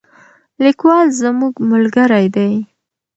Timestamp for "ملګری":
1.71-2.27